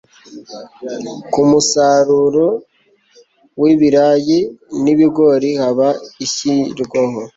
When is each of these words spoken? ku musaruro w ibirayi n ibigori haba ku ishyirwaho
ku 1.31 1.41
musaruro 1.49 2.47
w 3.61 3.63
ibirayi 3.73 4.39
n 4.83 4.85
ibigori 4.93 5.49
haba 5.61 5.87
ku 6.11 6.17
ishyirwaho 6.25 7.19